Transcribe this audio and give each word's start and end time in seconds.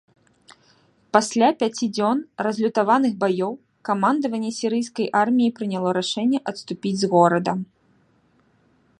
Пасля 1.15 1.49
пяці 1.59 1.85
дзён 1.97 2.17
разлютаваных 2.45 3.13
баёў, 3.23 3.53
камандаванне 3.89 4.49
сірыйскай 4.59 5.07
арміі 5.21 5.53
прыняло 5.59 5.89
рашэнне 5.99 6.39
адступіць 6.53 6.95
з 7.03 7.11
горада. 7.13 7.53